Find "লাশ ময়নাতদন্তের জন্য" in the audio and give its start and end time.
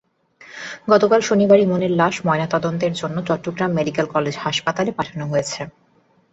1.91-3.17